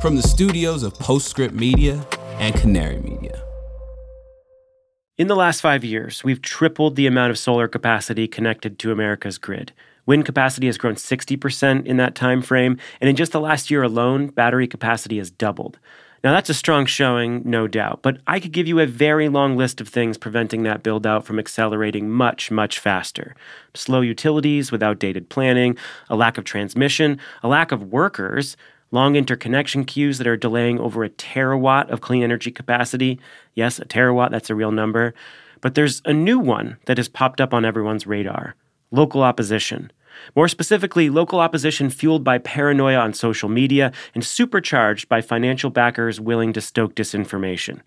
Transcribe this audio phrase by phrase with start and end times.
[0.00, 2.06] from the studios of Postscript Media
[2.38, 3.42] and Canary Media.
[5.16, 9.38] In the last five years, we've tripled the amount of solar capacity connected to America's
[9.38, 9.72] grid.
[10.04, 13.82] Wind capacity has grown 60% in that time frame, and in just the last year
[13.82, 15.78] alone, battery capacity has doubled.
[16.22, 19.56] Now, that's a strong showing, no doubt, but I could give you a very long
[19.56, 23.34] list of things preventing that build out from accelerating much, much faster.
[23.74, 25.78] Slow utilities with outdated planning,
[26.10, 28.56] a lack of transmission, a lack of workers,
[28.90, 33.20] long interconnection queues that are delaying over a terawatt of clean energy capacity.
[33.54, 35.14] Yes, a terawatt, that's a real number.
[35.60, 38.54] But there's a new one that has popped up on everyone's radar
[38.92, 39.90] local opposition.
[40.34, 46.20] More specifically, local opposition fueled by paranoia on social media and supercharged by financial backers
[46.20, 47.80] willing to stoke disinformation.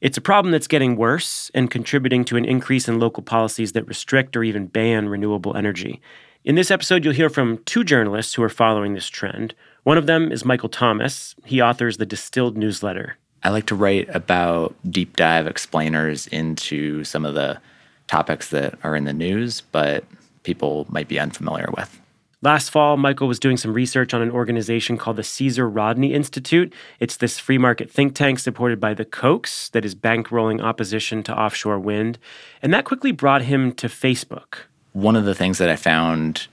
[0.00, 3.86] It's a problem that's getting worse and contributing to an increase in local policies that
[3.86, 6.00] restrict or even ban renewable energy.
[6.44, 9.54] In this episode, you'll hear from two journalists who are following this trend.
[9.84, 11.34] One of them is Michael Thomas.
[11.44, 13.18] He authors the Distilled newsletter.
[13.42, 17.60] I like to write about deep dive explainers into some of the
[18.06, 20.04] topics that are in the news, but
[20.42, 22.00] people might be unfamiliar with.
[22.40, 26.72] Last fall, Michael was doing some research on an organization called the Caesar Rodney Institute.
[26.98, 31.38] It's this free market think tank supported by the Kochs that is bankrolling opposition to
[31.38, 32.18] offshore wind.
[32.62, 34.60] And that quickly brought him to Facebook.
[34.92, 36.48] One of the things that I found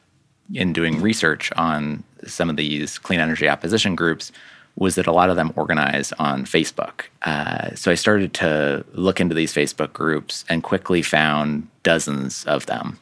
[0.54, 4.32] in doing research on some of these clean energy opposition groups
[4.76, 7.04] was that a lot of them organize on Facebook.
[7.24, 12.66] Uh, so I started to look into these Facebook groups and quickly found dozens of
[12.68, 12.98] them.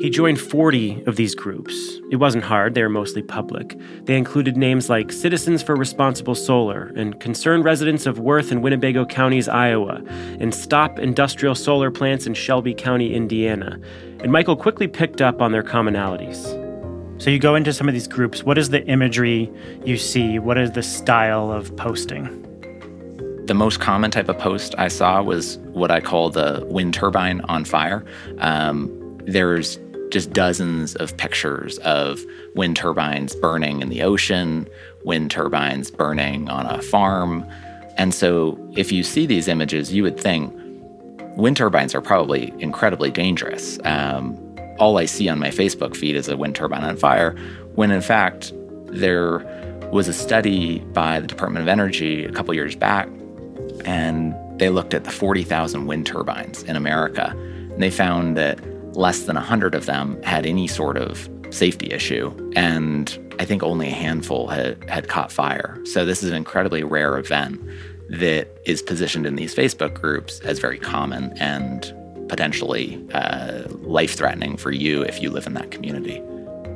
[0.00, 2.00] He joined 40 of these groups.
[2.10, 3.78] It wasn't hard, they were mostly public.
[4.04, 9.04] They included names like Citizens for Responsible Solar and Concerned Residents of Worth and Winnebago
[9.04, 10.02] Counties, Iowa,
[10.40, 13.78] and Stop Industrial Solar Plants in Shelby County, Indiana.
[14.20, 16.40] And Michael quickly picked up on their commonalities.
[17.22, 18.42] So you go into some of these groups.
[18.42, 19.52] What is the imagery
[19.84, 20.38] you see?
[20.38, 22.38] What is the style of posting?
[23.46, 27.42] The most common type of post I saw was what I call the wind turbine
[27.42, 28.04] on fire.
[28.38, 29.78] Um, there's
[30.12, 32.22] just dozens of pictures of
[32.54, 34.68] wind turbines burning in the ocean,
[35.04, 37.44] wind turbines burning on a farm.
[37.96, 40.54] And so, if you see these images, you would think
[41.36, 43.78] wind turbines are probably incredibly dangerous.
[43.84, 44.38] Um,
[44.78, 47.34] all I see on my Facebook feed is a wind turbine on fire,
[47.74, 48.52] when in fact,
[48.86, 49.38] there
[49.92, 53.08] was a study by the Department of Energy a couple years back,
[53.84, 57.34] and they looked at the 40,000 wind turbines in America.
[57.36, 58.58] And they found that
[58.94, 62.32] less than 100 of them had any sort of safety issue.
[62.54, 65.78] And I think only a handful had, had caught fire.
[65.84, 67.60] So this is an incredibly rare event
[68.10, 71.94] that is positioned in these Facebook groups as very common and
[72.28, 76.22] potentially uh, life threatening for you if you live in that community.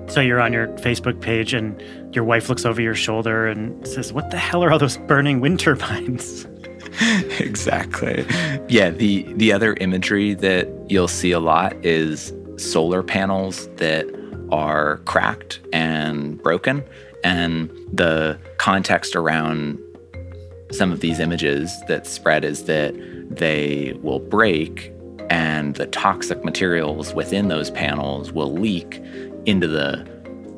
[0.08, 1.82] So you're on your Facebook page and
[2.14, 5.40] your wife looks over your shoulder and says, What the hell are all those burning
[5.40, 6.46] wind turbines?
[7.38, 8.26] exactly.
[8.68, 14.06] Yeah, the the other imagery that you'll see a lot is solar panels that
[14.50, 16.84] are cracked and broken
[17.24, 19.78] and the context around
[20.70, 22.94] some of these images that spread is that
[23.30, 24.92] they will break
[25.28, 29.02] and the toxic materials within those panels will leak
[29.44, 30.06] into the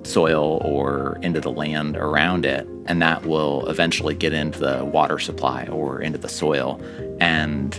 [0.08, 2.66] soil or into the land around it.
[2.86, 6.80] And that will eventually get into the water supply or into the soil.
[7.20, 7.78] And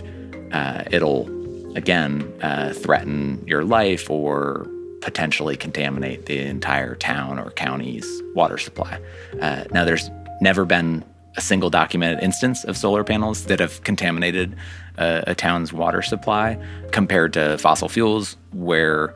[0.52, 1.28] uh, it'll,
[1.76, 4.66] again, uh, threaten your life or
[5.00, 9.00] potentially contaminate the entire town or county's water supply.
[9.40, 10.10] Uh, now, there's
[10.40, 11.04] never been
[11.36, 14.56] a single documented instance of solar panels that have contaminated
[14.98, 16.58] uh, a town's water supply
[16.92, 19.14] compared to fossil fuels, where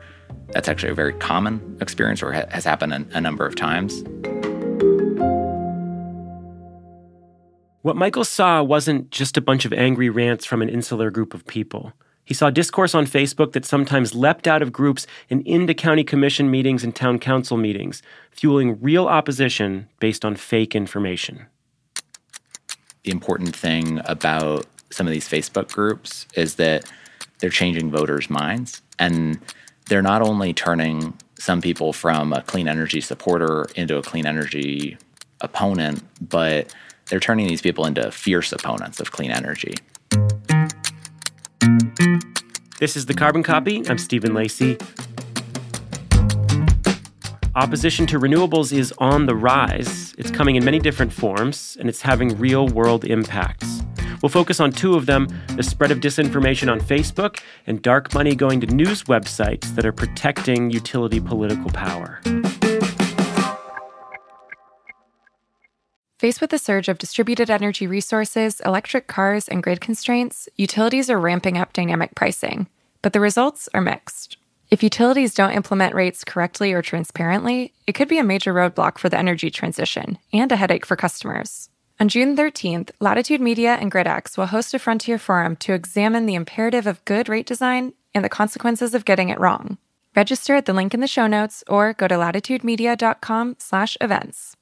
[0.49, 4.03] that's actually a very common experience or ha- has happened a, a number of times.
[7.81, 11.45] What Michael saw wasn't just a bunch of angry rants from an insular group of
[11.45, 11.93] people.
[12.23, 16.49] He saw discourse on Facebook that sometimes leapt out of groups and into county commission
[16.49, 18.01] meetings and town council meetings,
[18.31, 21.45] fueling real opposition based on fake information.
[23.03, 26.91] The important thing about some of these Facebook groups is that
[27.37, 28.81] they're changing voters' minds.
[28.97, 29.39] And
[29.87, 34.97] they're not only turning some people from a clean energy supporter into a clean energy
[35.41, 36.73] opponent, but
[37.07, 39.75] they're turning these people into fierce opponents of clean energy.
[42.79, 43.87] This is the Carbon Copy.
[43.87, 44.77] I'm Stephen Lacey.
[47.53, 50.13] Opposition to renewables is on the rise.
[50.17, 53.81] It's coming in many different forms, and it's having real world impacts.
[54.25, 58.33] We'll focus on two of them the spread of disinformation on Facebook and dark money
[58.33, 62.19] going to news websites that are protecting utility political power.
[66.17, 71.19] Faced with a surge of distributed energy resources, electric cars, and grid constraints, utilities are
[71.19, 72.65] ramping up dynamic pricing.
[73.03, 74.37] But the results are mixed.
[74.71, 79.07] If utilities don't implement rates correctly or transparently, it could be a major roadblock for
[79.07, 81.64] the energy transition and a headache for customers.
[81.97, 86.35] On June 13th, Latitude Media and GridX will host a Frontier Forum to examine the
[86.35, 89.77] imperative of good rate design and the consequences of getting it wrong.
[90.13, 94.54] Register at the link in the show notes or go to latitudemedia.com/events.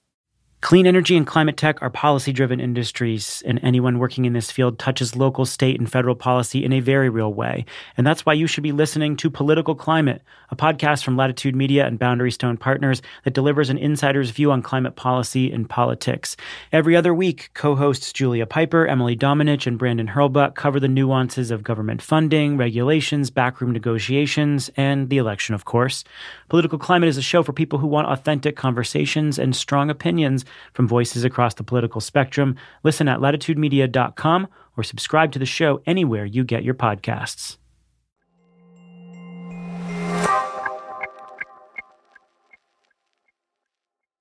[0.63, 4.80] Clean energy and climate tech are policy driven industries, and anyone working in this field
[4.80, 7.65] touches local, state, and federal policy in a very real way.
[7.98, 10.21] And that's why you should be listening to Political Climate,
[10.51, 14.62] a podcast from Latitude Media and Boundary Stone Partners that delivers an insider's view on
[14.62, 16.38] climate policy and politics.
[16.71, 21.51] Every other week, co hosts Julia Pyper, Emily Domenech, and Brandon Hurlbut cover the nuances
[21.51, 26.06] of government funding, regulations, backroom negotiations, and the election, of course.
[26.48, 30.88] Political Climate is a show for people who want authentic conversations and strong opinions from
[30.88, 32.55] voices across the political spectrum.
[32.83, 34.47] Listen at latitudemedia.com
[34.77, 37.57] or subscribe to the show anywhere you get your podcasts.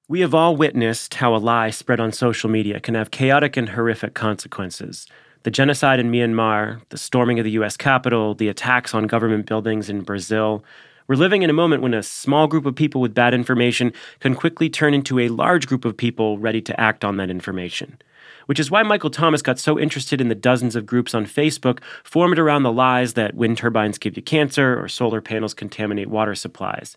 [0.08, 3.70] We have all witnessed how a lie spread on social media can have chaotic and
[3.70, 5.06] horrific consequences.
[5.44, 9.88] The genocide in Myanmar, the storming of the US Capitol, the attacks on government buildings
[9.88, 10.64] in Brazil,
[11.08, 14.34] we're living in a moment when a small group of people with bad information can
[14.34, 17.98] quickly turn into a large group of people ready to act on that information.
[18.46, 21.80] Which is why Michael Thomas got so interested in the dozens of groups on Facebook
[22.02, 26.34] formed around the lies that wind turbines give you cancer or solar panels contaminate water
[26.34, 26.96] supplies.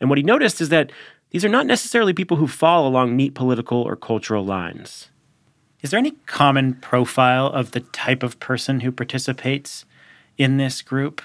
[0.00, 0.92] And what he noticed is that
[1.30, 5.08] these are not necessarily people who fall along neat political or cultural lines.
[5.82, 9.84] Is there any common profile of the type of person who participates
[10.38, 11.20] in this group?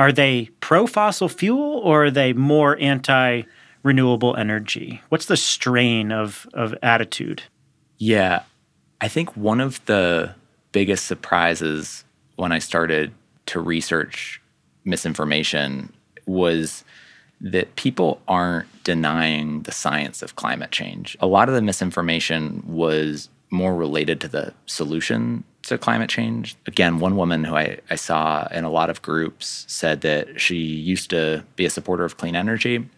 [0.00, 3.42] Are they pro fossil fuel or are they more anti
[3.82, 5.02] renewable energy?
[5.10, 7.42] What's the strain of, of attitude?
[7.98, 8.44] Yeah,
[9.02, 10.34] I think one of the
[10.72, 12.06] biggest surprises
[12.36, 13.12] when I started
[13.46, 14.40] to research
[14.86, 15.92] misinformation
[16.24, 16.82] was
[17.42, 21.14] that people aren't denying the science of climate change.
[21.20, 26.56] A lot of the misinformation was more related to the solution to climate change.
[26.66, 30.56] Again, one woman who I, I saw in a lot of groups said that she
[30.56, 32.88] used to be a supporter of clean energy.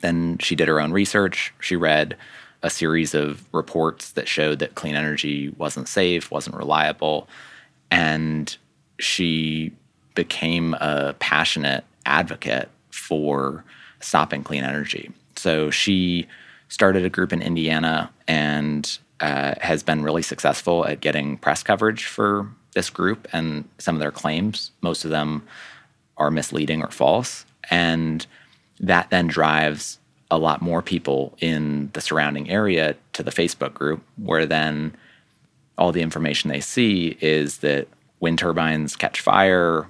[0.00, 1.54] Then she did her own research.
[1.60, 2.16] She read
[2.62, 7.28] a series of reports that showed that clean energy wasn't safe, wasn't reliable.
[7.92, 8.54] And
[8.98, 9.72] she
[10.14, 13.64] became a passionate advocate for
[14.00, 15.12] stopping clean energy.
[15.36, 16.26] So she
[16.68, 22.06] started a group in Indiana and uh, has been really successful at getting press coverage
[22.06, 24.70] for this group and some of their claims.
[24.80, 25.46] Most of them
[26.16, 27.44] are misleading or false.
[27.70, 28.26] And
[28.78, 29.98] that then drives
[30.30, 34.94] a lot more people in the surrounding area to the Facebook group, where then
[35.76, 37.88] all the information they see is that
[38.20, 39.86] wind turbines catch fire,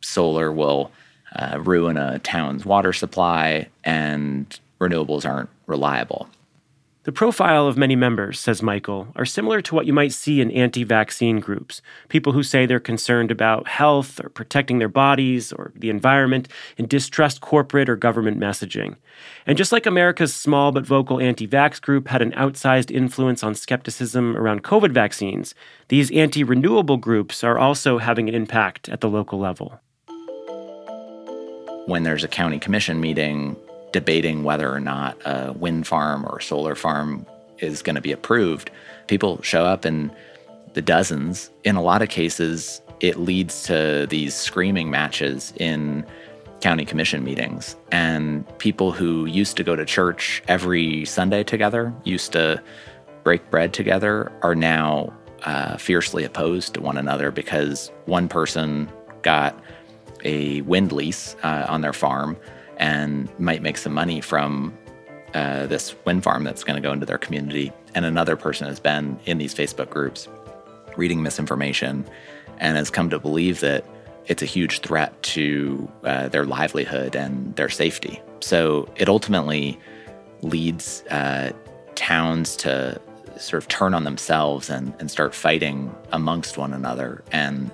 [0.00, 0.90] solar will
[1.36, 6.28] uh, ruin a town's water supply, and renewables aren't reliable.
[7.08, 10.50] The profile of many members, says Michael, are similar to what you might see in
[10.50, 15.72] anti vaccine groups people who say they're concerned about health or protecting their bodies or
[15.74, 18.96] the environment and distrust corporate or government messaging.
[19.46, 23.54] And just like America's small but vocal anti vax group had an outsized influence on
[23.54, 25.54] skepticism around COVID vaccines,
[25.88, 29.80] these anti renewable groups are also having an impact at the local level.
[31.86, 33.56] When there's a county commission meeting,
[33.92, 37.26] debating whether or not a wind farm or solar farm
[37.58, 38.70] is going to be approved,
[39.06, 40.10] people show up in
[40.74, 41.50] the dozens.
[41.64, 46.04] In a lot of cases, it leads to these screaming matches in
[46.60, 47.76] county commission meetings.
[47.92, 52.62] And people who used to go to church every Sunday together, used to
[53.22, 55.12] break bread together, are now
[55.44, 58.88] uh, fiercely opposed to one another because one person
[59.22, 59.58] got
[60.24, 62.36] a wind lease uh, on their farm
[62.78, 64.76] and might make some money from
[65.34, 67.72] uh, this wind farm that's going to go into their community.
[67.94, 70.28] And another person has been in these Facebook groups
[70.96, 72.06] reading misinformation
[72.58, 73.84] and has come to believe that
[74.26, 78.20] it's a huge threat to uh, their livelihood and their safety.
[78.40, 79.78] So it ultimately
[80.42, 81.52] leads uh,
[81.94, 83.00] towns to
[83.38, 87.22] sort of turn on themselves and, and start fighting amongst one another.
[87.32, 87.70] And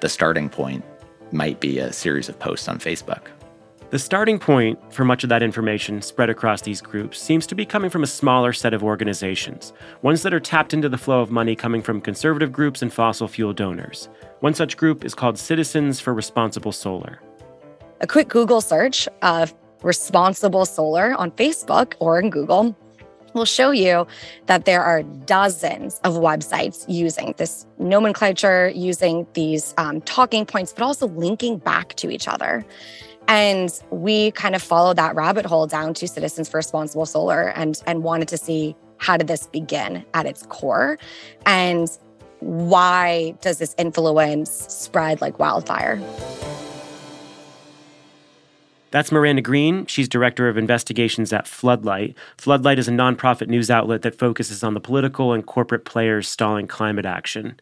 [0.00, 0.84] the starting point
[1.30, 3.28] might be a series of posts on Facebook.
[3.92, 7.66] The starting point for much of that information spread across these groups seems to be
[7.66, 11.30] coming from a smaller set of organizations, ones that are tapped into the flow of
[11.30, 14.08] money coming from conservative groups and fossil fuel donors.
[14.40, 17.20] One such group is called Citizens for Responsible Solar.
[18.00, 22.74] A quick Google search of responsible solar on Facebook or in Google
[23.34, 24.06] will show you
[24.46, 30.82] that there are dozens of websites using this nomenclature, using these um, talking points, but
[30.82, 32.64] also linking back to each other.
[33.28, 37.80] And we kind of followed that rabbit hole down to Citizens for Responsible Solar and,
[37.86, 40.98] and wanted to see how did this begin at its core
[41.44, 41.88] and
[42.40, 46.00] why does this influence spread like wildfire?
[48.92, 49.86] That's Miranda Green.
[49.86, 52.14] She's director of investigations at Floodlight.
[52.36, 56.66] Floodlight is a nonprofit news outlet that focuses on the political and corporate players stalling
[56.66, 57.58] climate action.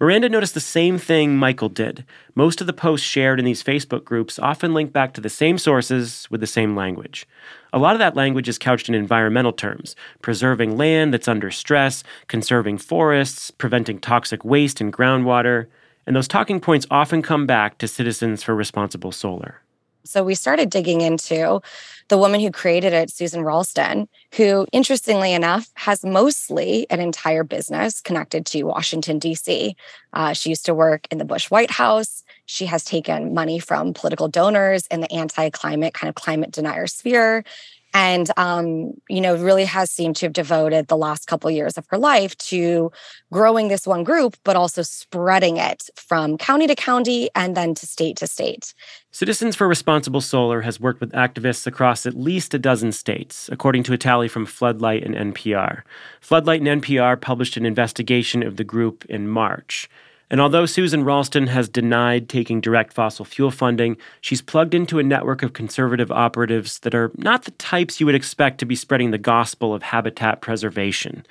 [0.00, 2.06] Miranda noticed the same thing Michael did.
[2.34, 5.58] Most of the posts shared in these Facebook groups often link back to the same
[5.58, 7.28] sources with the same language.
[7.74, 12.02] A lot of that language is couched in environmental terms preserving land that's under stress,
[12.26, 15.66] conserving forests, preventing toxic waste in groundwater.
[16.06, 19.60] And those talking points often come back to Citizens for Responsible Solar.
[20.04, 21.60] So we started digging into
[22.08, 28.00] the woman who created it, Susan Ralston, who, interestingly enough, has mostly an entire business
[28.00, 29.76] connected to Washington, D.C.
[30.12, 32.24] Uh, she used to work in the Bush White House.
[32.46, 36.86] She has taken money from political donors in the anti climate, kind of climate denier
[36.86, 37.44] sphere
[37.92, 41.86] and um, you know really has seemed to have devoted the last couple years of
[41.88, 42.90] her life to
[43.32, 47.86] growing this one group but also spreading it from county to county and then to
[47.86, 48.74] state to state.
[49.10, 53.82] Citizens for responsible solar has worked with activists across at least a dozen states according
[53.82, 55.82] to a tally from floodlight and npr
[56.20, 59.88] floodlight and npr published an investigation of the group in march
[60.30, 65.02] and although Susan Ralston has denied taking direct fossil fuel funding, she's plugged into a
[65.02, 69.10] network of conservative operatives that are not the types you would expect to be spreading
[69.10, 71.26] the gospel of habitat preservation.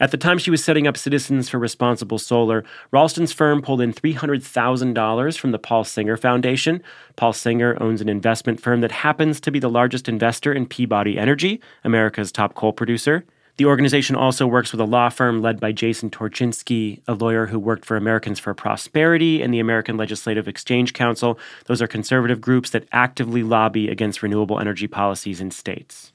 [0.00, 3.92] At the time she was setting up Citizens for Responsible Solar, Ralston's firm pulled in
[3.92, 6.82] $300,000 from the Paul Singer Foundation.
[7.16, 11.16] Paul Singer owns an investment firm that happens to be the largest investor in Peabody
[11.16, 13.24] Energy, America's top coal producer.
[13.56, 17.58] The organization also works with a law firm led by Jason Torchinsky, a lawyer who
[17.58, 21.38] worked for Americans for Prosperity and the American Legislative Exchange Council.
[21.66, 26.12] Those are conservative groups that actively lobby against renewable energy policies in states.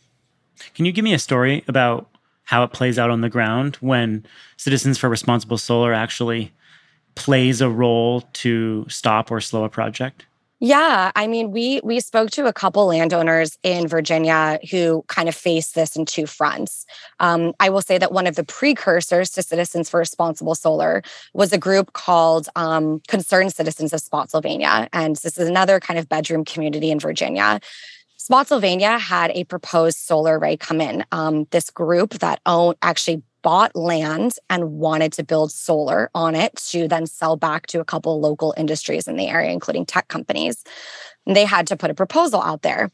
[0.75, 2.10] Can you give me a story about
[2.43, 4.25] how it plays out on the ground when
[4.58, 6.51] Citizens for Responsible Solar actually
[7.15, 10.25] plays a role to stop or slow a project?
[10.62, 15.36] Yeah, I mean, we we spoke to a couple landowners in Virginia who kind of
[15.36, 16.86] face this in two fronts.
[17.22, 21.01] Um, I will say that one of the precursors to Citizens for Responsible Solar
[21.34, 26.10] was a group called um, Concerned Citizens of Spotsylvania, and this is another kind of
[26.10, 27.62] bedroom community in Virginia.
[28.18, 31.06] Spotsylvania had a proposed solar array come in.
[31.13, 36.55] Um, this group that owned actually bought land and wanted to build solar on it
[36.55, 40.63] to then sell back to a couple local industries in the area, including tech companies.
[41.25, 42.89] And they had to put a proposal out there.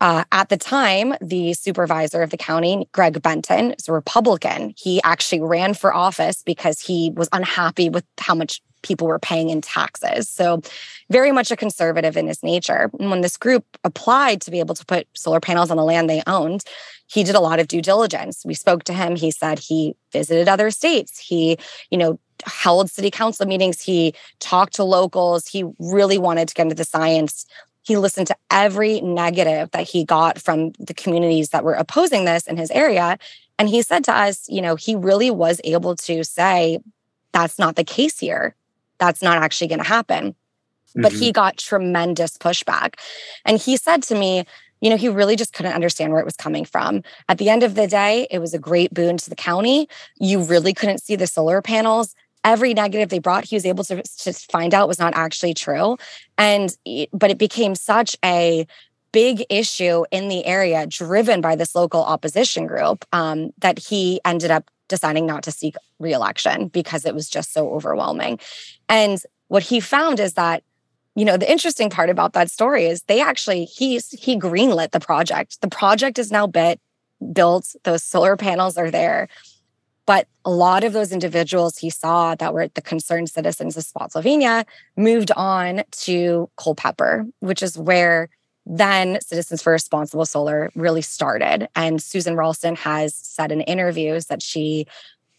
[0.00, 4.74] Uh, at the time, the supervisor of the county, Greg Benton, is a Republican.
[4.76, 9.50] He actually ran for office because he was unhappy with how much people were paying
[9.50, 10.28] in taxes.
[10.28, 10.62] So,
[11.10, 12.90] very much a conservative in his nature.
[13.00, 16.08] And when this group applied to be able to put solar panels on the land
[16.08, 16.62] they owned,
[17.08, 18.42] he did a lot of due diligence.
[18.44, 19.16] We spoke to him.
[19.16, 21.18] He said he visited other states.
[21.18, 21.58] He,
[21.90, 23.80] you know, held city council meetings.
[23.80, 25.48] He talked to locals.
[25.48, 27.46] He really wanted to get into the science.
[27.82, 32.46] He listened to every negative that he got from the communities that were opposing this
[32.46, 33.18] in his area.
[33.58, 36.78] And he said to us, you know, he really was able to say,
[37.32, 38.54] that's not the case here.
[38.98, 40.32] That's not actually going to happen.
[40.32, 41.02] Mm-hmm.
[41.02, 41.32] But he mm-hmm.
[41.32, 42.94] got tremendous pushback.
[43.44, 44.44] And he said to me,
[44.80, 47.02] you know, he really just couldn't understand where it was coming from.
[47.28, 49.88] At the end of the day, it was a great boon to the county.
[50.18, 52.14] You really couldn't see the solar panels.
[52.44, 54.02] Every negative they brought, he was able to,
[54.50, 55.96] find out was not actually true.
[56.36, 56.76] And,
[57.12, 58.66] but it became such a
[59.12, 64.50] big issue in the area driven by this local opposition group um, that he ended
[64.50, 68.38] up deciding not to seek reelection because it was just so overwhelming.
[68.88, 70.62] And what he found is that
[71.14, 75.00] you know the interesting part about that story is they actually he's he greenlit the
[75.00, 75.60] project.
[75.60, 76.80] The project is now bit
[77.32, 79.28] built those solar panels are there.
[80.06, 84.64] But a lot of those individuals he saw that were the concerned citizens of spotsylvania
[84.96, 88.28] moved on to culpeper which is where
[88.64, 91.68] then citizens for responsible solar really started.
[91.74, 94.86] And susan ralston has said in interviews that she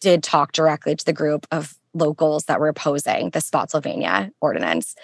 [0.01, 4.95] did talk directly to the group of locals that were opposing the spotsylvania ordinance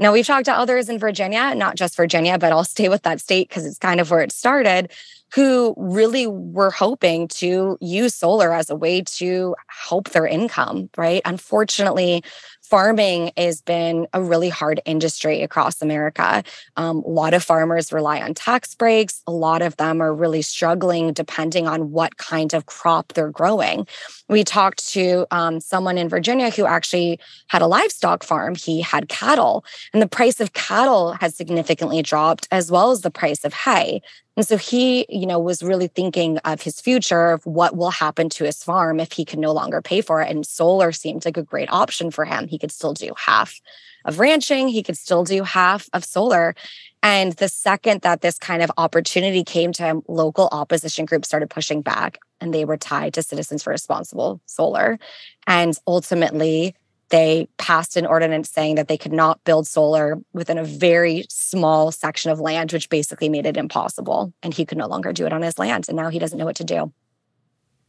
[0.00, 3.20] now, we've talked to others in Virginia, not just Virginia, but I'll stay with that
[3.20, 4.90] state because it's kind of where it started.
[5.32, 11.22] who really were hoping to use solar as a way to help their income, right?
[11.24, 12.24] Unfortunately,
[12.70, 16.44] farming has been a really hard industry across America.
[16.76, 19.22] Um, a lot of farmers rely on tax breaks.
[19.26, 23.88] A lot of them are really struggling depending on what kind of crop they're growing.
[24.28, 28.54] We talked to um, someone in Virginia who actually had a livestock farm.
[28.54, 33.10] He had cattle, and the price of cattle has significantly dropped, as well as the
[33.10, 34.00] price of hay.
[34.36, 38.28] And so he, you know, was really thinking of his future of what will happen
[38.30, 40.30] to his farm if he can no longer pay for it.
[40.30, 42.48] And solar seemed like a great option for him.
[42.48, 43.60] He could still do half
[44.06, 46.54] of ranching, he could still do half of solar.
[47.02, 51.50] And the second that this kind of opportunity came to him, local opposition groups started
[51.50, 54.98] pushing back and they were tied to Citizens for Responsible Solar.
[55.46, 56.74] And ultimately,
[57.10, 61.92] they passed an ordinance saying that they could not build solar within a very small
[61.92, 64.32] section of land, which basically made it impossible.
[64.42, 65.86] And he could no longer do it on his land.
[65.88, 66.92] And now he doesn't know what to do.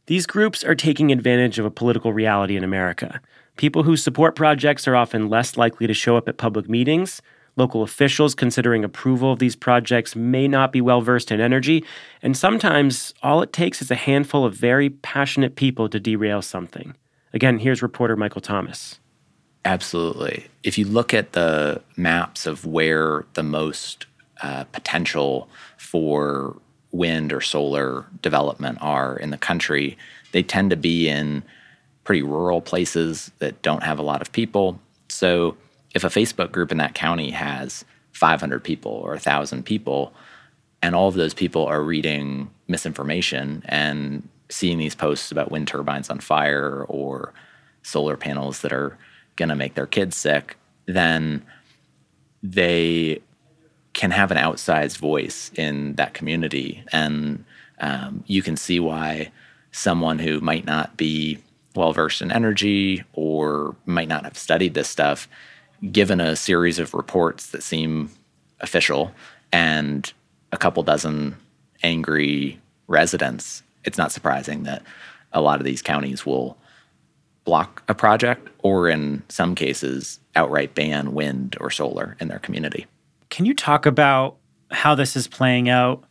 [0.06, 3.20] These groups are taking advantage of a political reality in America.
[3.56, 7.22] People who support projects are often less likely to show up at public meetings.
[7.54, 11.84] Local officials considering approval of these projects may not be well versed in energy.
[12.22, 16.96] And sometimes all it takes is a handful of very passionate people to derail something.
[17.32, 18.98] Again, here's reporter Michael Thomas.
[19.64, 20.46] Absolutely.
[20.62, 24.06] If you look at the maps of where the most
[24.42, 26.56] uh, potential for
[26.90, 29.96] wind or solar development are in the country,
[30.32, 31.42] they tend to be in
[32.04, 34.80] pretty rural places that don't have a lot of people.
[35.08, 35.56] So
[35.94, 40.12] if a Facebook group in that county has 500 people or 1,000 people,
[40.82, 46.10] and all of those people are reading misinformation and seeing these posts about wind turbines
[46.10, 47.32] on fire or
[47.82, 48.98] solar panels that are
[49.36, 51.44] going to make their kids sick, then
[52.42, 53.20] they
[53.92, 56.82] can have an outsized voice in that community.
[56.92, 57.44] And
[57.80, 59.30] um, you can see why
[59.70, 61.38] someone who might not be
[61.74, 65.28] well versed in energy or might not have studied this stuff,
[65.90, 68.10] given a series of reports that seem
[68.60, 69.12] official
[69.52, 70.12] and
[70.52, 71.36] a couple dozen
[71.82, 74.82] angry residents, it's not surprising that
[75.32, 76.56] a lot of these counties will
[77.44, 82.86] block a project or in some cases outright ban wind or solar in their community.
[83.30, 84.36] Can you talk about
[84.70, 86.04] how this is playing out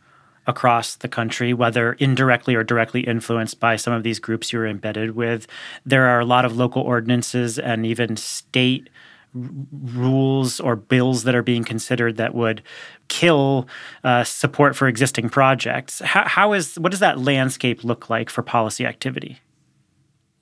[0.46, 5.12] across the country, whether indirectly or directly influenced by some of these groups you're embedded
[5.12, 5.46] with?
[5.86, 8.88] There are a lot of local ordinances and even state
[9.34, 12.62] rules or bills that are being considered that would
[13.08, 13.66] kill
[14.04, 16.00] uh, support for existing projects.
[16.00, 19.38] How, how is what does that landscape look like for policy activity?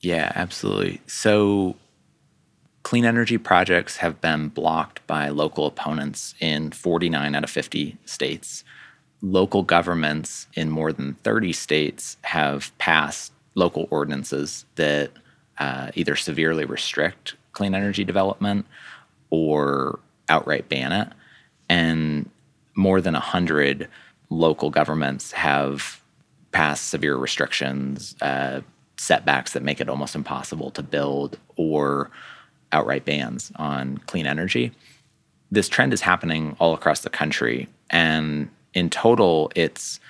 [0.01, 1.01] Yeah, absolutely.
[1.07, 1.77] So,
[2.83, 8.65] clean energy projects have been blocked by local opponents in 49 out of 50 states.
[9.21, 15.11] Local governments in more than 30 states have passed local ordinances that
[15.59, 18.67] uh, either severely restrict clean energy development
[19.29, 19.99] or
[20.31, 21.09] outright ban it.
[21.69, 22.31] And
[22.75, 23.89] more than 100
[24.31, 26.01] local governments have
[26.53, 28.61] passed severe restrictions, uh,
[29.01, 32.11] setbacks that make it almost impossible to build or
[32.71, 34.73] outright bans on clean energy.
[35.51, 37.67] This trend is happening all across the country.
[37.89, 40.01] And in total, it's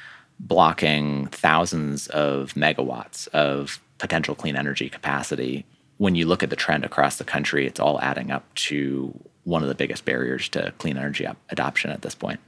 [0.40, 5.64] blocking thousands of megawatts of potential clean energy capacity.
[5.98, 9.62] When you look at the trend across the country, it's all adding up to one
[9.62, 12.40] of the biggest barriers to clean energy adoption at this point.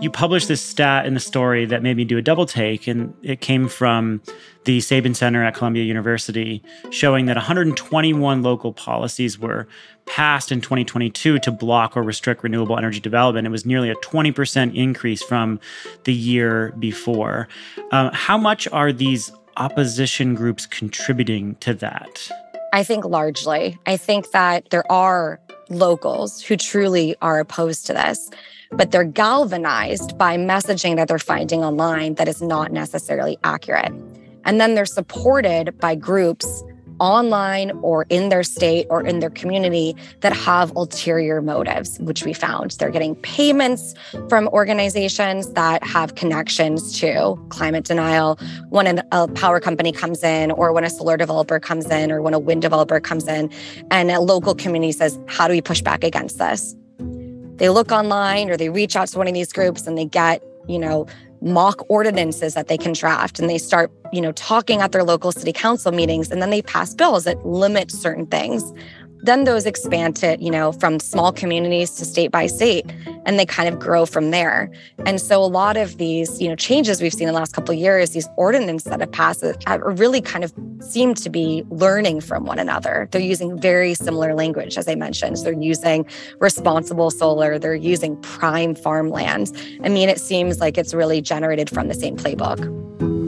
[0.00, 3.14] You published this stat in the story that made me do a double take, and
[3.22, 4.22] it came from
[4.64, 9.68] the Sabin Center at Columbia University, showing that 121 local policies were
[10.06, 13.46] passed in 2022 to block or restrict renewable energy development.
[13.46, 15.60] It was nearly a 20% increase from
[16.04, 17.48] the year before.
[17.92, 22.30] Um, how much are these opposition groups contributing to that?
[22.72, 23.78] I think largely.
[23.86, 28.30] I think that there are locals who truly are opposed to this
[28.72, 33.92] but they're galvanized by messaging that they're finding online that is not necessarily accurate.
[34.44, 36.62] And then they're supported by groups
[37.00, 42.32] online or in their state or in their community that have ulterior motives, which we
[42.32, 42.72] found.
[42.72, 43.94] They're getting payments
[44.28, 48.38] from organizations that have connections to climate denial.
[48.68, 52.34] When a power company comes in, or when a solar developer comes in, or when
[52.34, 53.50] a wind developer comes in,
[53.90, 56.76] and a local community says, How do we push back against this?
[57.60, 60.42] They look online or they reach out to one of these groups and they get,
[60.66, 61.06] you know,
[61.42, 65.30] mock ordinances that they can draft and they start, you know, talking at their local
[65.30, 68.72] city council meetings and then they pass bills that limit certain things.
[69.22, 72.86] Then those expand to, you know, from small communities to state by state,
[73.26, 74.70] and they kind of grow from there.
[75.06, 77.74] And so a lot of these, you know, changes we've seen in the last couple
[77.74, 81.64] of years, these ordinances that have passed uh, have really kind of seem to be
[81.70, 83.08] learning from one another.
[83.10, 85.38] They're using very similar language, as I mentioned.
[85.38, 86.06] So they're using
[86.38, 89.52] responsible solar, they're using prime farmlands.
[89.84, 93.19] I mean, it seems like it's really generated from the same playbook.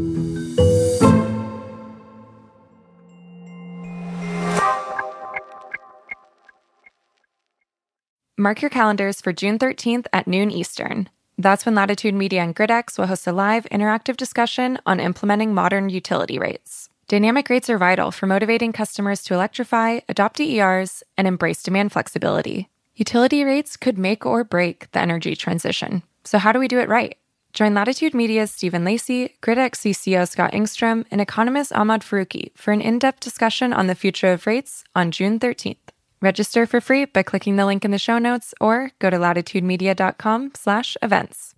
[8.42, 11.08] Mark your calendars for June 13th at noon Eastern.
[11.38, 15.88] That's when Latitude Media and GridX will host a live interactive discussion on implementing modern
[15.88, 16.88] utility rates.
[17.06, 22.68] Dynamic rates are vital for motivating customers to electrify, adopt DERs, and embrace demand flexibility.
[22.96, 26.02] Utility rates could make or break the energy transition.
[26.24, 27.16] So, how do we do it right?
[27.52, 32.80] Join Latitude Media's Stephen Lacey, GridX CCO Scott Engstrom, and economist Ahmad Faruqui for an
[32.80, 35.91] in depth discussion on the future of rates on June 13th.
[36.22, 40.52] Register for free by clicking the link in the show notes or go to latitudemedia.com
[40.54, 41.52] slash events.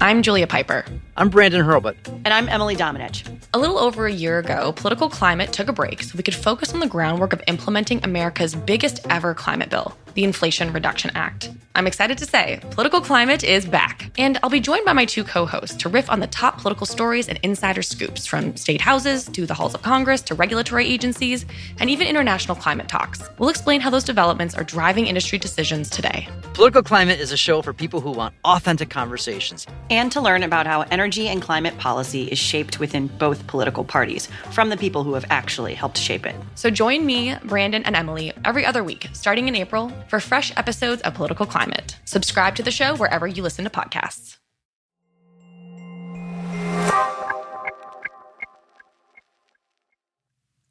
[0.00, 0.84] I'm Julia Pyper.
[1.16, 1.94] I'm Brandon Hurlbut.
[2.24, 3.22] And I'm Emily Domenech.
[3.54, 6.74] A little over a year ago, political climate took a break so we could focus
[6.74, 11.50] on the groundwork of implementing America's biggest ever climate bill, the Inflation Reduction Act.
[11.74, 15.24] I'm excited to say political climate is back, and I'll be joined by my two
[15.24, 19.24] co hosts to riff on the top political stories and insider scoops from state houses
[19.26, 21.46] to the halls of Congress to regulatory agencies
[21.80, 23.22] and even international climate talks.
[23.38, 26.28] We'll explain how those developments are driving industry decisions today.
[26.52, 30.66] Political Climate is a show for people who want authentic conversations and to learn about
[30.66, 35.14] how energy and climate policy is shaped within both political parties from the people who
[35.14, 36.34] have actually helped shape it.
[36.54, 41.02] So join me, Brandon, and Emily every other week, starting in April, for fresh episodes
[41.02, 41.98] of Political Climate.
[42.04, 44.38] Subscribe to the show wherever you listen to podcasts.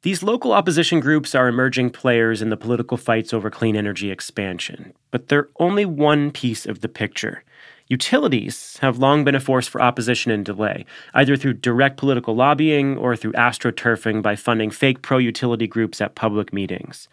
[0.02, 4.94] These local opposition groups are emerging players in the political fights over clean energy expansion,
[5.12, 7.44] but they're only one piece of the picture.
[7.88, 12.96] Utilities have long been a force for opposition and delay, either through direct political lobbying
[12.96, 17.08] or through astroturfing by funding fake pro utility groups at public meetings.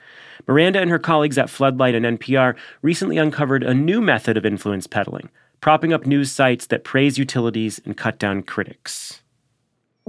[0.47, 4.88] Miranda and her colleagues at Floodlight and NPR recently uncovered a new method of influence
[4.88, 5.29] peddling,
[5.62, 9.21] propping up news sites that praise utilities and cut down critics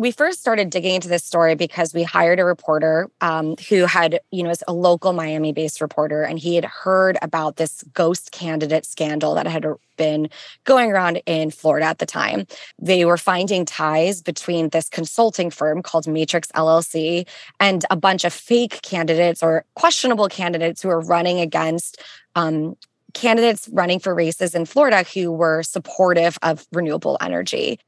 [0.01, 4.19] we first started digging into this story because we hired a reporter um, who had,
[4.31, 8.87] you know, a local Miami based reporter, and he had heard about this ghost candidate
[8.87, 9.67] scandal that had
[9.99, 10.31] been
[10.65, 12.47] going around in Florida at the time.
[12.79, 17.29] They were finding ties between this consulting firm called Matrix LLC
[17.61, 22.01] and a bunch of fake candidates or questionable candidates who were running against
[22.37, 22.75] um,
[23.13, 27.79] candidates running for races in Florida who were supportive of renewable energy.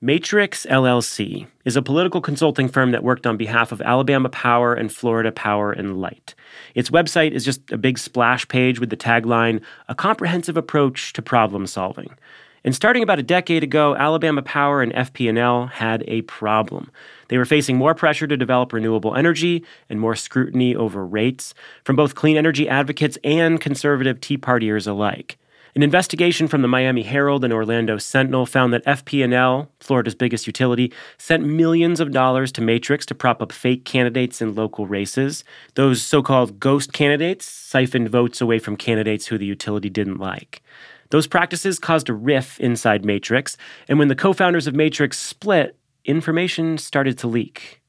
[0.00, 4.92] Matrix LLC is a political consulting firm that worked on behalf of Alabama Power and
[4.92, 6.36] Florida Power and Light.
[6.76, 11.20] Its website is just a big splash page with the tagline, A Comprehensive Approach to
[11.20, 12.14] Problem Solving.
[12.62, 16.92] And starting about a decade ago, Alabama Power and FP&L had a problem.
[17.26, 21.96] They were facing more pressure to develop renewable energy and more scrutiny over rates from
[21.96, 25.38] both clean energy advocates and conservative Tea Partiers alike.
[25.74, 30.92] An investigation from the Miami Herald and Orlando Sentinel found that FP&L, Florida's biggest utility,
[31.18, 35.44] sent millions of dollars to Matrix to prop up fake candidates in local races.
[35.74, 40.62] Those so-called ghost candidates siphoned votes away from candidates who the utility didn't like.
[41.10, 43.56] Those practices caused a rift inside Matrix,
[43.88, 47.82] and when the co-founders of Matrix split, information started to leak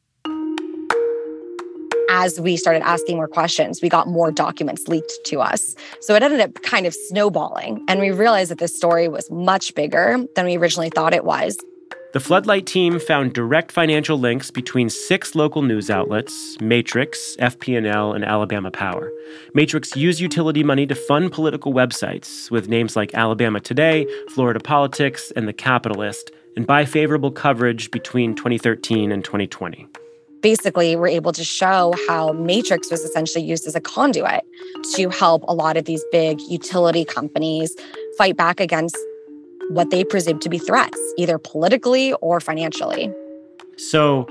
[2.10, 5.76] as we started asking more questions, we got more documents leaked to us.
[6.02, 7.86] So it ended up kind of snowballing.
[7.88, 11.58] And we realized that this story was much bigger than we originally thought it was.
[12.12, 18.26] The Floodlight team found direct financial links between six local news outlets, Matrix, FP&L, and
[18.26, 19.12] Alabama Power.
[19.54, 25.32] Matrix used utility money to fund political websites with names like Alabama Today, Florida Politics,
[25.36, 29.88] and The Capitalist, and buy favorable coverage between 2013 and 2020
[30.42, 34.44] basically we were able to show how Matrix was essentially used as a conduit
[34.96, 37.76] to help a lot of these big utility companies
[38.18, 38.98] fight back against
[39.70, 43.12] what they presumed to be threats, either politically or financially.
[43.78, 44.28] So,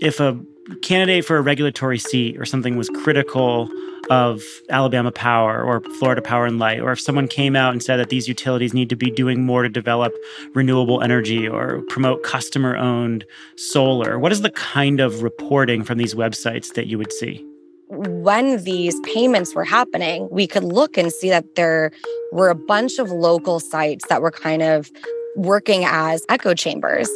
[0.00, 0.38] if a
[0.82, 3.68] candidate for a regulatory seat or something was critical
[4.10, 7.96] of Alabama Power or Florida Power and Light, or if someone came out and said
[7.96, 10.12] that these utilities need to be doing more to develop
[10.52, 13.24] renewable energy or promote customer owned
[13.56, 17.46] solar, what is the kind of reporting from these websites that you would see?
[17.88, 21.92] When these payments were happening, we could look and see that there
[22.32, 24.90] were a bunch of local sites that were kind of
[25.36, 27.08] working as echo chambers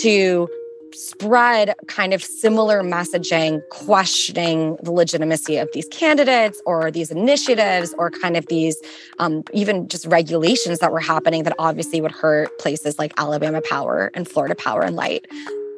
[0.00, 0.48] to
[0.94, 8.10] spread kind of similar messaging, questioning the legitimacy of these candidates or these initiatives or
[8.10, 8.76] kind of these
[9.18, 14.10] um, even just regulations that were happening that obviously would hurt places like Alabama Power
[14.14, 15.26] and Florida Power and Light.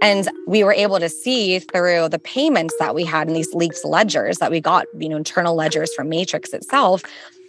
[0.00, 3.84] And we were able to see through the payments that we had in these leaked
[3.84, 7.02] ledgers that we got, you know, internal ledgers from Matrix itself,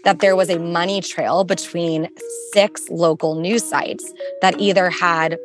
[0.05, 2.07] that there was a money trail between
[2.53, 4.09] six local news sites
[4.41, 5.37] that either had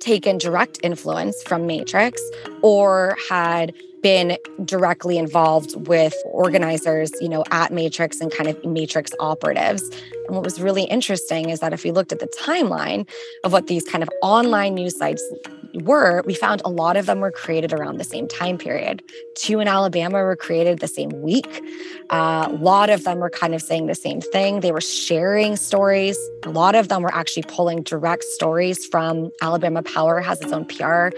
[0.00, 2.22] taken direct influence from Matrix
[2.62, 9.12] or had been directly involved with organizers, you know, at Matrix and kind of Matrix
[9.20, 9.82] operatives.
[10.28, 13.08] And what was really interesting is that if we looked at the timeline
[13.44, 15.22] of what these kind of online news sites
[15.74, 19.02] were, we found a lot of them were created around the same time period.
[19.36, 21.62] Two in Alabama were created the same week.
[22.10, 24.60] Uh, a lot of them were kind of saying the same thing.
[24.60, 26.18] They were sharing stories.
[26.44, 30.64] A lot of them were actually pulling direct stories from Alabama Power has its own
[30.64, 31.10] PR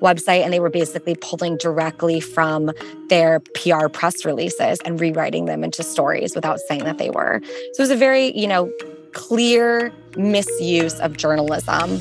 [0.00, 2.70] website, and they were basically pulling directly from
[3.08, 7.40] their PR press releases and rewriting them into stories without saying that they were.
[7.72, 8.55] So it was a very, you know,
[9.12, 12.00] clear misuse of journalism.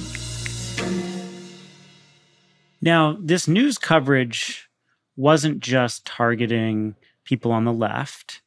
[2.82, 4.70] Now, this news coverage
[5.18, 8.42] wasn't just targeting people on the left.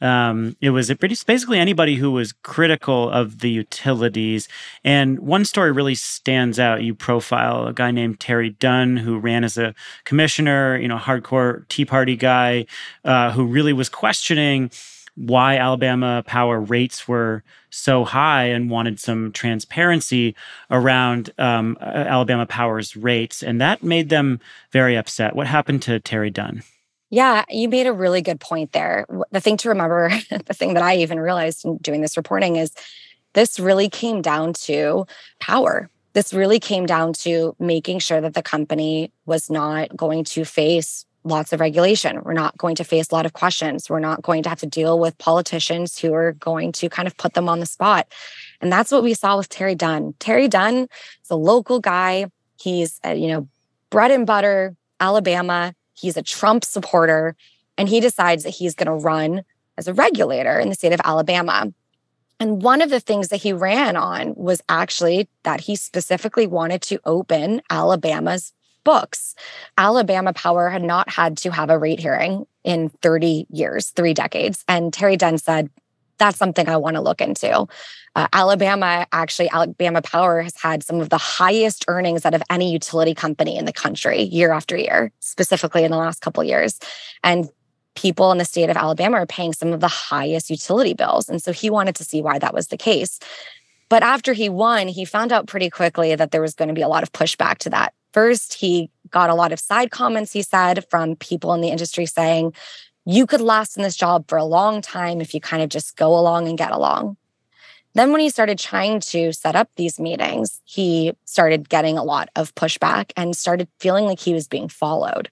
[0.00, 4.48] Um, it was basically anybody who was critical of the utilities.
[4.82, 6.82] And one story really stands out.
[6.82, 11.68] You profile a guy named Terry Dunn, who ran as a commissioner, you know, hardcore
[11.68, 12.66] Tea Party guy,
[13.04, 14.72] uh, who really was questioning
[15.14, 20.34] why Alabama power rates were so high and wanted some transparency
[20.70, 23.42] around um, Alabama Power's rates.
[23.42, 25.36] And that made them very upset.
[25.36, 26.62] What happened to Terry Dunn?
[27.10, 29.06] Yeah, you made a really good point there.
[29.32, 32.72] The thing to remember, the thing that I even realized in doing this reporting is
[33.34, 35.06] this really came down to
[35.38, 35.90] power.
[36.14, 41.04] This really came down to making sure that the company was not going to face
[41.24, 42.20] lots of regulation.
[42.22, 43.88] We're not going to face a lot of questions.
[43.88, 47.16] We're not going to have to deal with politicians who are going to kind of
[47.16, 48.08] put them on the spot.
[48.60, 50.14] And that's what we saw with Terry Dunn.
[50.18, 50.88] Terry Dunn
[51.22, 52.26] is a local guy.
[52.58, 53.48] He's, a, you know,
[53.90, 55.74] bread and butter, Alabama.
[55.94, 57.36] He's a Trump supporter.
[57.78, 59.42] And he decides that he's going to run
[59.78, 61.72] as a regulator in the state of Alabama.
[62.38, 66.82] And one of the things that he ran on was actually that he specifically wanted
[66.82, 68.52] to open Alabama's
[68.84, 69.34] books.
[69.78, 74.64] Alabama Power had not had to have a rate hearing in 30 years, three decades.
[74.68, 75.70] And Terry Dunn said,
[76.18, 77.66] that's something I want to look into.
[78.14, 82.70] Uh, Alabama, actually, Alabama Power has had some of the highest earnings out of any
[82.70, 86.78] utility company in the country year after year, specifically in the last couple years.
[87.24, 87.48] And
[87.94, 91.28] people in the state of Alabama are paying some of the highest utility bills.
[91.28, 93.18] And so he wanted to see why that was the case.
[93.88, 96.82] But after he won, he found out pretty quickly that there was going to be
[96.82, 97.94] a lot of pushback to that.
[98.12, 102.06] First, he got a lot of side comments, he said, from people in the industry
[102.06, 102.54] saying,
[103.04, 105.96] you could last in this job for a long time if you kind of just
[105.96, 107.16] go along and get along.
[107.94, 112.30] Then, when he started trying to set up these meetings, he started getting a lot
[112.36, 115.28] of pushback and started feeling like he was being followed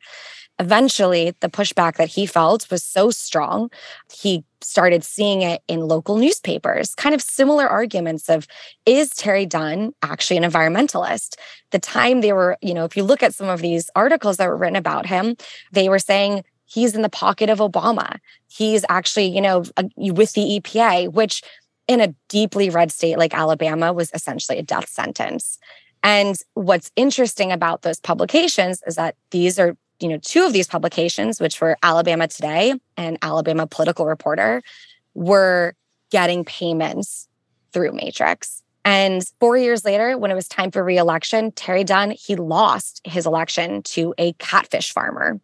[0.60, 3.70] eventually the pushback that he felt was so strong
[4.12, 8.46] he started seeing it in local newspapers kind of similar arguments of
[8.84, 11.36] is terry dunn actually an environmentalist?
[11.70, 14.48] The time they were you know if you look at some of these articles that
[14.48, 15.34] were written about him
[15.72, 18.18] they were saying he's in the pocket of obama.
[18.48, 19.64] He's actually you know
[19.96, 21.42] with the epa which
[21.88, 25.58] in a deeply red state like alabama was essentially a death sentence.
[26.02, 30.66] And what's interesting about those publications is that these are you know, two of these
[30.66, 34.62] publications, which were Alabama Today and Alabama Political Reporter,
[35.14, 35.74] were
[36.10, 37.28] getting payments
[37.72, 38.62] through Matrix.
[38.84, 43.26] And four years later, when it was time for reelection, Terry Dunn, he lost his
[43.26, 45.38] election to a catfish farmer.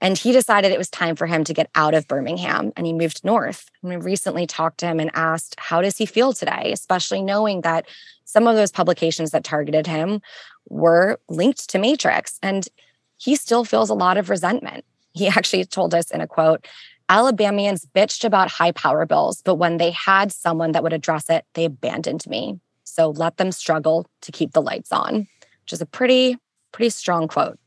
[0.00, 2.92] And he decided it was time for him to get out of Birmingham and he
[2.92, 3.70] moved north.
[3.82, 6.70] And we recently talked to him and asked, how does he feel today?
[6.72, 7.86] Especially knowing that
[8.24, 10.20] some of those publications that targeted him
[10.68, 12.38] were linked to Matrix.
[12.42, 12.68] And
[13.16, 14.84] he still feels a lot of resentment.
[15.12, 16.66] He actually told us in a quote
[17.08, 21.44] Alabamians bitched about high power bills, but when they had someone that would address it,
[21.54, 22.58] they abandoned me.
[22.82, 25.28] So let them struggle to keep the lights on,
[25.62, 26.36] which is a pretty,
[26.72, 27.58] pretty strong quote.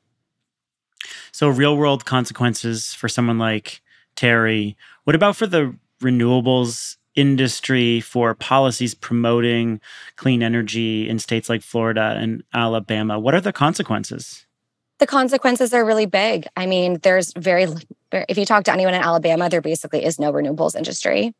[1.31, 3.81] So, real world consequences for someone like
[4.15, 4.75] Terry.
[5.05, 9.79] What about for the renewables industry, for policies promoting
[10.15, 13.19] clean energy in states like Florida and Alabama?
[13.19, 14.45] What are the consequences?
[14.99, 16.47] The consequences are really big.
[16.55, 17.67] I mean, there's very,
[18.11, 21.33] if you talk to anyone in Alabama, there basically is no renewables industry.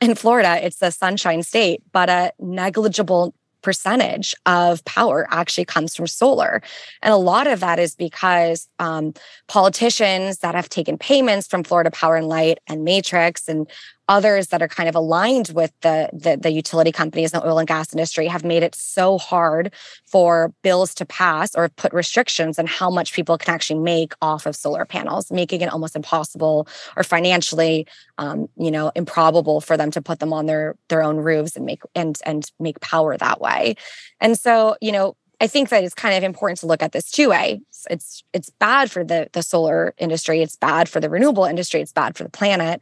[0.00, 6.06] In Florida, it's a sunshine state, but a negligible percentage of power actually comes from
[6.06, 6.62] solar.
[7.02, 9.14] And a lot of that is because um,
[9.48, 13.68] politicians that have taken payments from Florida Power and Light and Matrix and
[14.08, 17.58] others that are kind of aligned with the, the, the utility companies and the oil
[17.58, 19.72] and gas industry have made it so hard
[20.06, 24.46] for bills to pass or put restrictions on how much people can actually make off
[24.46, 26.66] of solar panels, making it almost impossible
[26.96, 31.16] or financially, um, you know, improbable for them to put them on their their own
[31.18, 33.74] roofs and make and and make power that way.
[34.20, 37.10] And so, you know, I think that it's kind of important to look at this
[37.10, 37.60] two way.
[37.90, 40.40] It's it's bad for the the solar industry.
[40.40, 41.80] It's bad for the renewable industry.
[41.82, 42.80] It's bad for the planet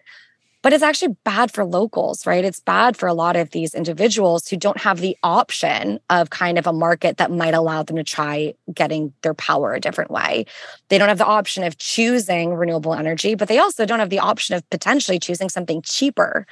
[0.66, 2.44] but it's actually bad for locals, right?
[2.44, 6.58] It's bad for a lot of these individuals who don't have the option of kind
[6.58, 10.44] of a market that might allow them to try getting their power a different way.
[10.88, 14.18] They don't have the option of choosing renewable energy, but they also don't have the
[14.18, 16.48] option of potentially choosing something cheaper.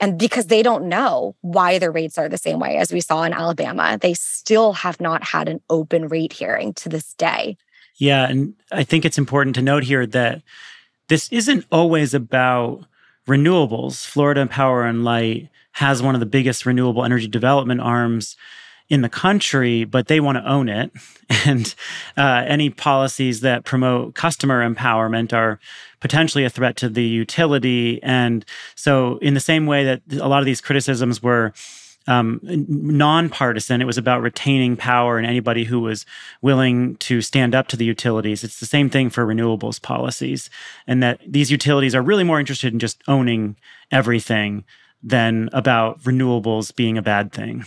[0.00, 3.22] And because they don't know why their rates are the same way as we saw
[3.24, 7.58] in Alabama, they still have not had an open rate hearing to this day.
[7.96, 8.30] Yeah.
[8.30, 10.40] And I think it's important to note here that
[11.08, 12.86] this isn't always about
[13.28, 18.36] renewables, Florida Power and Light has one of the biggest renewable energy development arms
[18.88, 20.90] in the country, but they want to own it.
[21.44, 21.74] And
[22.16, 25.60] uh, any policies that promote customer empowerment are
[26.00, 28.02] potentially a threat to the utility.
[28.02, 31.52] And so, in the same way that a lot of these criticisms were
[32.08, 33.80] um, nonpartisan.
[33.80, 36.06] It was about retaining power and anybody who was
[36.42, 38.42] willing to stand up to the utilities.
[38.42, 40.50] It's the same thing for renewables policies,
[40.86, 43.56] and that these utilities are really more interested in just owning
[43.92, 44.64] everything
[45.02, 47.66] than about renewables being a bad thing.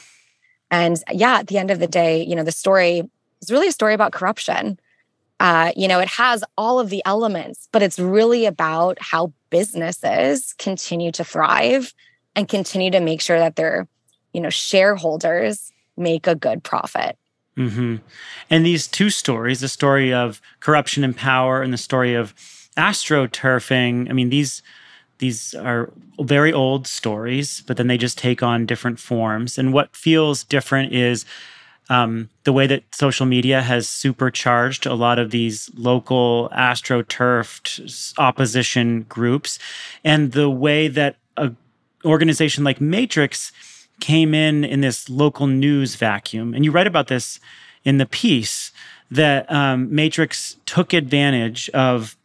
[0.71, 3.03] And yeah, at the end of the day, you know, the story
[3.41, 4.79] is really a story about corruption.
[5.39, 10.53] Uh, you know, it has all of the elements, but it's really about how businesses
[10.57, 11.93] continue to thrive
[12.35, 13.87] and continue to make sure that they're
[14.33, 17.17] you know shareholders make a good profit
[17.57, 17.97] mm-hmm.
[18.49, 22.33] and these two stories the story of corruption and power and the story of
[22.77, 24.61] astroturfing i mean these
[25.17, 29.95] these are very old stories but then they just take on different forms and what
[29.95, 31.25] feels different is
[31.89, 39.01] um, the way that social media has supercharged a lot of these local astroturfed opposition
[39.09, 39.59] groups
[40.03, 41.51] and the way that a
[42.05, 43.51] organization like matrix
[44.01, 46.53] came in in this local news vacuum.
[46.53, 47.39] And you write about this
[47.83, 48.71] in the piece
[49.09, 52.17] that um, Matrix took advantage of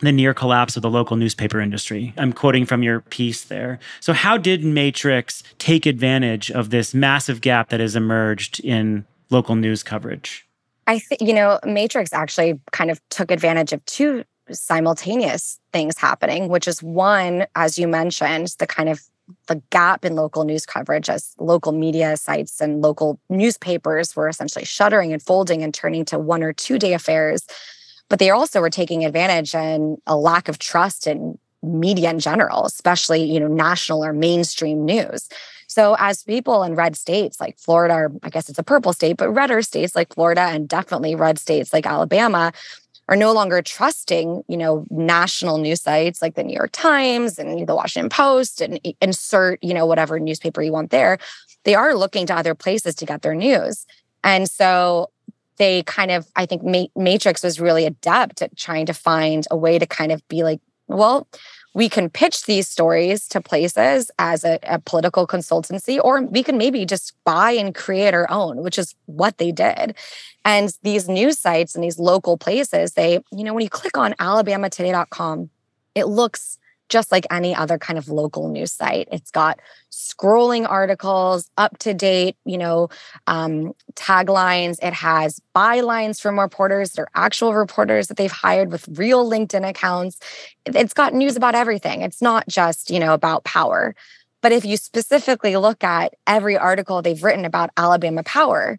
[0.00, 2.12] the near collapse of the local newspaper industry.
[2.16, 3.78] I'm quoting from your piece there.
[4.00, 9.54] So, how did Matrix take advantage of this massive gap that has emerged in local
[9.54, 10.46] news coverage?
[10.86, 16.48] I think, you know, Matrix actually kind of took advantage of two simultaneous things happening,
[16.48, 19.00] which is one, as you mentioned, the kind of
[19.46, 24.64] the gap in local news coverage as local media sites and local newspapers were essentially
[24.64, 27.46] shuttering and folding and turning to one or two day affairs.
[28.08, 32.66] But they also were taking advantage and a lack of trust in media in general,
[32.66, 35.28] especially, you know, national or mainstream news.
[35.66, 39.16] So as people in red states like Florida, or I guess it's a purple state,
[39.16, 42.52] but redder states like Florida and definitely red states like Alabama
[43.08, 47.66] are no longer trusting, you know, national news sites like the New York Times and
[47.66, 51.18] the Washington Post and insert, you know, whatever newspaper you want there.
[51.64, 53.86] They are looking to other places to get their news.
[54.22, 55.10] And so
[55.56, 56.62] they kind of, I think
[56.96, 60.60] Matrix was really adept at trying to find a way to kind of be like,
[60.88, 61.28] well,
[61.74, 66.56] we can pitch these stories to places as a, a, political consultancy, or we can
[66.56, 69.96] maybe just buy and create our own, which is what they did.
[70.44, 74.12] And these news sites and these local places, they, you know, when you click on
[74.14, 75.50] alabamatoday.com,
[75.96, 76.58] it looks
[76.94, 79.08] just like any other kind of local news site.
[79.10, 79.58] It's got
[79.90, 82.88] scrolling articles, up to date, you know,
[83.26, 84.78] um, taglines.
[84.80, 89.68] It has bylines from reporters that are actual reporters that they've hired with real LinkedIn
[89.68, 90.20] accounts.
[90.66, 92.02] It's got news about everything.
[92.02, 93.96] It's not just, you know, about power.
[94.40, 98.78] But if you specifically look at every article they've written about Alabama Power,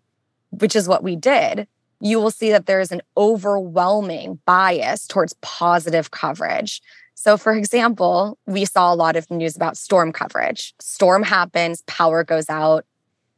[0.52, 1.68] which is what we did,
[2.00, 6.82] you will see that there is an overwhelming bias towards positive coverage.
[7.16, 10.76] So, for example, we saw a lot of news about storm coverage.
[10.80, 12.86] Storm happens, power goes out,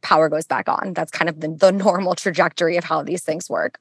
[0.01, 0.93] power goes back on.
[0.93, 3.79] That's kind of the, the normal trajectory of how these things work.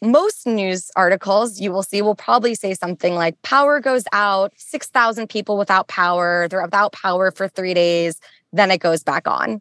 [0.00, 5.28] Most news articles you will see will probably say something like power goes out, 6,000
[5.28, 8.18] people without power, they're without power for three days,
[8.52, 9.60] then it goes back on.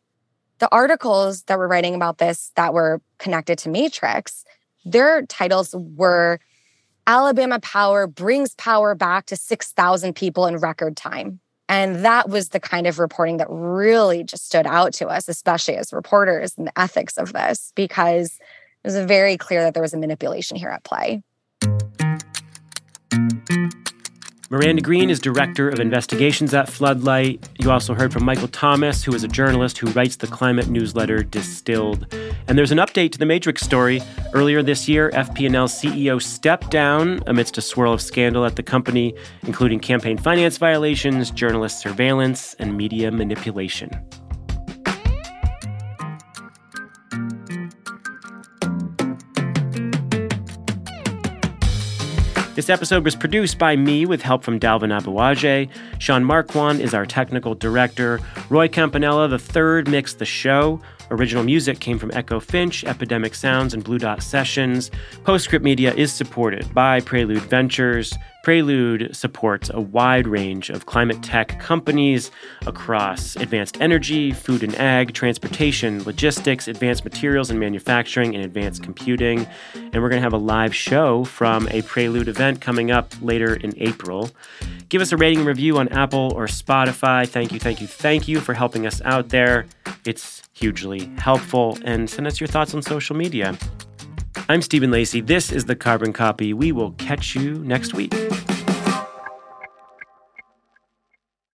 [0.60, 4.46] The articles that were writing about this that were connected to Matrix,
[4.86, 6.40] their titles were
[7.10, 11.40] Alabama Power brings power back to 6,000 people in record time.
[11.68, 15.76] And that was the kind of reporting that really just stood out to us, especially
[15.76, 18.38] as reporters and the ethics of this, because
[18.84, 21.24] it was very clear that there was a manipulation here at play.
[24.52, 27.48] Miranda Green is director of investigations at Floodlight.
[27.60, 31.22] You also heard from Michael Thomas, who is a journalist who writes the climate newsletter
[31.22, 32.12] Distilled.
[32.48, 34.02] And there's an update to the Matrix story.
[34.34, 39.14] Earlier this year, FP&L CEO stepped down amidst a swirl of scandal at the company,
[39.44, 43.92] including campaign finance violations, journalist surveillance, and media manipulation.
[52.60, 55.70] This episode was produced by me with help from Dalvin Aboagye.
[55.98, 58.20] Sean Marquand is our technical director.
[58.50, 60.82] Roy Campanella III mixed the show.
[61.12, 64.92] Original music came from Echo Finch, Epidemic Sounds, and Blue Dot Sessions.
[65.24, 68.14] Postscript Media is supported by Prelude Ventures.
[68.44, 72.32] Prelude supports a wide range of climate tech companies
[72.66, 79.46] across advanced energy, food and ag, transportation, logistics, advanced materials and manufacturing, and advanced computing.
[79.76, 83.56] And we're going to have a live show from a Prelude event coming up later
[83.56, 84.32] in April.
[84.88, 87.28] Give us a rating and review on Apple or Spotify.
[87.28, 89.66] Thank you, thank you, thank you for helping us out there.
[90.06, 91.78] It's hugely helpful.
[91.84, 93.58] And send us your thoughts on social media.
[94.50, 95.22] I'm Stephen Lacey.
[95.22, 96.54] This is the Carbon Copy.
[96.54, 98.14] We will catch you next week.